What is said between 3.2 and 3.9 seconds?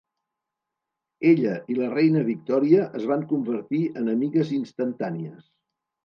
convertir